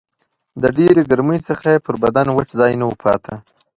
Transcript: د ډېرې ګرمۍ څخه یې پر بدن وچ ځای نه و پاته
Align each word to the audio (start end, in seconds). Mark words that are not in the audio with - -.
د 0.61 0.63
ډېرې 0.77 1.01
ګرمۍ 1.11 1.39
څخه 1.47 1.65
یې 1.73 1.83
پر 1.85 1.95
بدن 2.03 2.27
وچ 2.31 2.49
ځای 2.59 2.73
نه 2.81 2.85
و 2.87 2.93
پاته 3.01 3.35